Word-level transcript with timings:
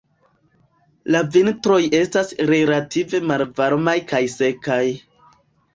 La 1.15 1.21
vintroj 1.35 1.79
estas 1.99 2.33
relative 2.53 3.21
malvarmaj 3.35 3.99
kaj 4.15 4.25
sekaj. 4.39 4.85